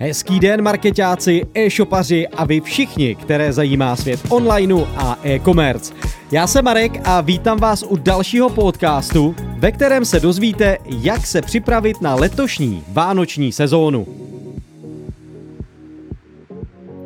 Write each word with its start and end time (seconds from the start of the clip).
Hezký 0.00 0.40
den 0.40 0.62
marketáci, 0.62 1.42
e-shopaři 1.54 2.28
a 2.28 2.44
vy 2.44 2.60
všichni, 2.60 3.14
které 3.14 3.52
zajímá 3.52 3.96
svět 3.96 4.20
onlineu 4.28 4.84
a 4.96 5.18
e-commerce. 5.24 5.94
Já 6.32 6.46
jsem 6.46 6.64
Marek 6.64 7.00
a 7.04 7.20
vítám 7.20 7.58
vás 7.58 7.84
u 7.88 7.96
dalšího 7.96 8.50
podcastu, 8.50 9.34
ve 9.58 9.72
kterém 9.72 10.04
se 10.04 10.20
dozvíte, 10.20 10.78
jak 11.02 11.26
se 11.26 11.42
připravit 11.42 12.00
na 12.00 12.14
letošní 12.14 12.82
vánoční 12.92 13.52
sezónu. 13.52 14.06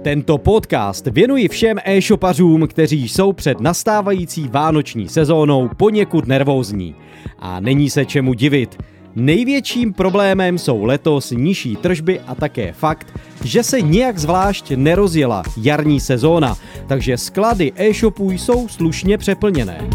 Tento 0.03 0.39
podcast 0.39 1.07
věnuji 1.07 1.49
všem 1.49 1.79
e-shopařům, 1.85 2.67
kteří 2.67 3.09
jsou 3.09 3.33
před 3.33 3.61
nastávající 3.61 4.49
vánoční 4.49 5.09
sezónou 5.09 5.71
poněkud 5.77 6.27
nervózní. 6.27 6.95
A 7.39 7.61
není 7.61 7.91
se 7.91 8.05
čemu 8.05 8.35
divit– 8.35 8.79
Největším 9.17 9.93
problémem 9.93 10.59
jsou 10.59 10.85
letos 10.85 11.31
nižší 11.31 11.77
tržby 11.77 12.21
a 12.21 12.35
také 12.35 12.73
fakt, 12.73 13.19
že 13.45 13.63
se 13.63 13.81
nijak 13.81 14.19
zvlášť 14.19 14.71
nerozjela 14.71 15.43
jarní 15.57 16.01
sezóna, 16.01 16.57
takže 16.87 17.19
sklady 17.19 17.73
e-shopů 17.77 18.31
jsou 18.31 18.69
slušně 18.69 19.19
přeplněné. 19.19 19.91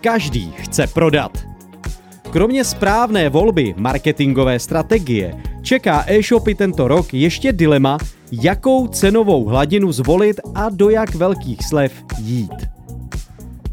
Každý 0.00 0.52
chce 0.56 0.86
prodat. 0.86 1.38
Kromě 2.30 2.64
správné 2.64 3.28
volby 3.28 3.74
marketingové 3.76 4.58
strategie 4.58 5.34
čeká 5.62 6.04
e-shopy 6.06 6.54
tento 6.54 6.88
rok 6.88 7.14
ještě 7.14 7.52
dilema, 7.52 7.98
jakou 8.32 8.86
cenovou 8.86 9.44
hladinu 9.44 9.92
zvolit 9.92 10.40
a 10.54 10.68
do 10.68 10.90
jak 10.90 11.14
velkých 11.14 11.66
slev 11.66 11.92
jít. 12.18 12.75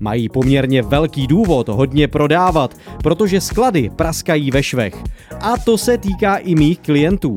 Mají 0.04 0.30
poměrně 0.30 0.82
velký 0.82 1.28
důvod 1.28 1.70
hodně 1.70 2.08
prodávat, 2.08 2.76
protože 3.04 3.42
sklady 3.42 3.90
praskají 3.96 4.52
ve 4.52 4.64
švech. 4.64 4.96
A 5.40 5.58
to 5.58 5.78
se 5.78 5.98
týká 5.98 6.38
i 6.38 6.56
mých 6.56 6.80
klientů. 6.80 7.36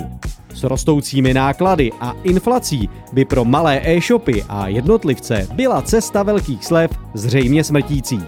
S 0.54 0.64
rostoucími 0.64 1.34
náklady 1.34 1.90
a 2.00 2.12
inflací 2.22 2.88
by 3.12 3.24
pro 3.24 3.44
malé 3.44 3.80
e-shopy 3.84 4.44
a 4.48 4.68
jednotlivce 4.68 5.48
byla 5.54 5.82
cesta 5.82 6.22
velkých 6.22 6.64
slev 6.64 6.90
zřejmě 7.14 7.64
smrtící. 7.64 8.20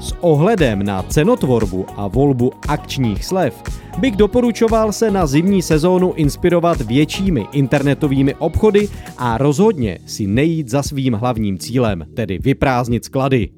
S 0.00 0.14
ohledem 0.20 0.82
na 0.82 1.02
cenotvorbu 1.02 1.86
a 1.96 2.08
volbu 2.08 2.52
akčních 2.68 3.24
slev 3.24 3.62
bych 3.98 4.16
doporučoval 4.16 4.92
se 4.92 5.10
na 5.10 5.26
zimní 5.26 5.62
sezónu 5.62 6.12
inspirovat 6.12 6.80
většími 6.80 7.46
internetovými 7.52 8.34
obchody 8.34 8.88
a 9.18 9.38
rozhodně 9.38 9.98
si 10.06 10.26
nejít 10.26 10.68
za 10.68 10.82
svým 10.82 11.14
hlavním 11.14 11.58
cílem, 11.58 12.04
tedy 12.14 12.38
vyprázdnit 12.38 13.04
sklady. 13.04 13.48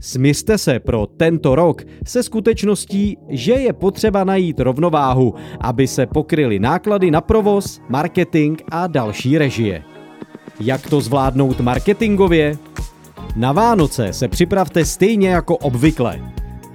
Smířte 0.00 0.58
se 0.58 0.78
pro 0.78 1.06
tento 1.06 1.54
rok 1.54 1.82
se 2.06 2.22
skutečností, 2.22 3.18
že 3.28 3.52
je 3.52 3.72
potřeba 3.72 4.24
najít 4.24 4.60
rovnováhu, 4.60 5.34
aby 5.60 5.86
se 5.86 6.06
pokryly 6.06 6.58
náklady 6.58 7.10
na 7.10 7.20
provoz, 7.20 7.80
marketing 7.88 8.60
a 8.70 8.86
další 8.86 9.38
režie. 9.38 9.82
Jak 10.60 10.90
to 10.90 11.00
zvládnout 11.00 11.60
marketingově? 11.60 12.58
Na 13.36 13.52
Vánoce 13.52 14.12
se 14.12 14.28
připravte 14.28 14.84
stejně 14.84 15.28
jako 15.28 15.56
obvykle. 15.56 16.20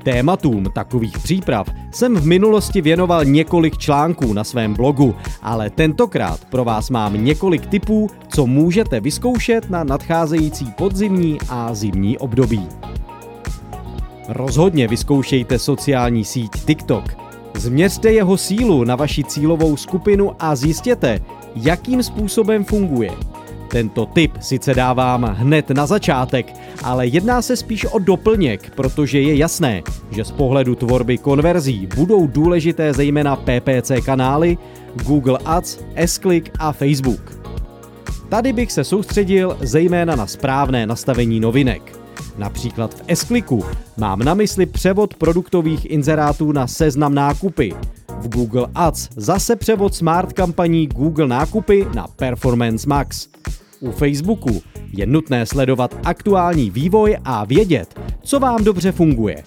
Tématům 0.03 0.65
takových 0.75 1.19
příprav 1.19 1.67
jsem 1.91 2.15
v 2.15 2.25
minulosti 2.25 2.81
věnoval 2.81 3.25
několik 3.25 3.77
článků 3.77 4.33
na 4.33 4.43
svém 4.43 4.73
blogu, 4.73 5.15
ale 5.41 5.69
tentokrát 5.69 6.45
pro 6.45 6.63
vás 6.63 6.89
mám 6.89 7.25
několik 7.25 7.65
tipů, 7.65 8.09
co 8.27 8.45
můžete 8.45 8.99
vyzkoušet 8.99 9.69
na 9.69 9.83
nadcházející 9.83 10.65
podzimní 10.77 11.37
a 11.49 11.73
zimní 11.73 12.17
období. 12.17 12.67
Rozhodně 14.27 14.87
vyzkoušejte 14.87 15.59
sociální 15.59 16.25
síť 16.25 16.51
TikTok. 16.65 17.03
Změřte 17.53 18.11
jeho 18.11 18.37
sílu 18.37 18.83
na 18.83 18.95
vaši 18.95 19.23
cílovou 19.23 19.77
skupinu 19.77 20.31
a 20.39 20.55
zjistěte, 20.55 21.19
jakým 21.55 22.03
způsobem 22.03 22.65
funguje. 22.65 23.11
Tento 23.67 24.05
tip 24.05 24.31
sice 24.41 24.73
dávám 24.73 25.23
hned 25.23 25.69
na 25.69 25.85
začátek, 25.85 26.53
ale 26.83 27.08
jedná 27.08 27.41
se 27.41 27.55
spíš 27.55 27.85
o 27.85 27.99
doplněk, 27.99 28.71
protože 28.75 29.21
je 29.21 29.35
jasné, 29.35 29.83
že 30.11 30.25
z 30.25 30.31
pohledu 30.31 30.75
tvorby 30.75 31.17
konverzí 31.17 31.87
budou 31.95 32.27
důležité 32.27 32.93
zejména 32.93 33.35
PPC 33.35 33.91
kanály, 34.05 34.58
Google 35.03 35.39
Ads, 35.45 35.80
S-Click 35.95 36.49
a 36.59 36.71
Facebook. 36.71 37.37
Tady 38.30 38.53
bych 38.53 38.71
se 38.71 38.83
soustředil 38.83 39.58
zejména 39.61 40.15
na 40.15 40.27
správné 40.27 40.87
nastavení 40.87 41.39
novinek. 41.39 42.05
Například 42.37 42.93
v 42.93 43.03
S-Clicku 43.08 43.63
mám 43.97 44.19
na 44.19 44.33
mysli 44.33 44.65
převod 44.65 45.13
produktových 45.13 45.91
inzerátů 45.91 46.52
na 46.52 46.67
seznam 46.67 47.15
nákupy. 47.15 47.73
V 48.19 48.30
Google 48.30 48.67
Ads 48.75 49.09
zase 49.15 49.55
převod 49.55 49.95
smart 49.95 50.33
kampaní 50.33 50.87
Google 50.87 51.27
nákupy 51.27 51.87
na 51.95 52.08
Performance 52.08 52.89
Max. 52.89 53.27
U 53.80 53.91
Facebooku 53.91 54.61
je 54.93 55.05
nutné 55.05 55.45
sledovat 55.45 55.95
aktuální 56.03 56.69
vývoj 56.69 57.17
a 57.25 57.45
vědět, 57.45 57.99
co 58.21 58.39
vám 58.39 58.64
dobře 58.64 58.91
funguje. 58.91 59.43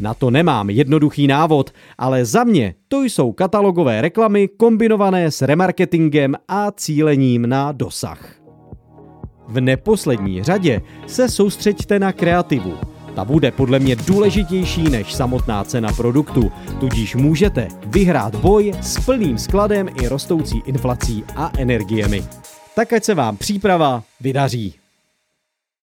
Na 0.00 0.14
to 0.14 0.30
nemám 0.30 0.70
jednoduchý 0.70 1.26
návod, 1.26 1.70
ale 1.98 2.24
za 2.24 2.44
mě 2.44 2.74
to 2.88 3.02
jsou 3.02 3.32
katalogové 3.32 4.00
reklamy 4.00 4.48
kombinované 4.48 5.30
s 5.30 5.42
remarketingem 5.42 6.34
a 6.48 6.70
cílením 6.70 7.48
na 7.48 7.72
dosah. 7.72 8.37
V 9.48 9.60
neposlední 9.60 10.42
řadě 10.42 10.82
se 11.06 11.28
soustřeďte 11.28 11.98
na 11.98 12.12
kreativu. 12.12 12.74
Ta 13.14 13.24
bude 13.24 13.50
podle 13.50 13.78
mě 13.78 13.96
důležitější 13.96 14.82
než 14.82 15.14
samotná 15.14 15.64
cena 15.64 15.92
produktu, 15.92 16.52
tudíž 16.80 17.14
můžete 17.14 17.68
vyhrát 17.86 18.34
boj 18.34 18.72
s 18.80 19.04
plným 19.04 19.38
skladem 19.38 19.88
i 20.02 20.08
rostoucí 20.08 20.62
inflací 20.66 21.24
a 21.36 21.52
energiemi. 21.58 22.24
Tak 22.74 22.92
ať 22.92 23.04
se 23.04 23.14
vám 23.14 23.36
příprava 23.36 24.02
vydaří. 24.20 24.74